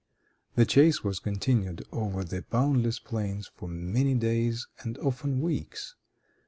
The 0.55 0.65
chase 0.65 1.03
was 1.03 1.19
continued, 1.19 1.85
over 1.91 2.23
the 2.23 2.41
boundless 2.41 2.97
plains, 2.97 3.51
for 3.55 3.67
many 3.69 4.15
days 4.15 4.65
and 4.79 4.97
often 4.97 5.41
weeks. 5.41 5.93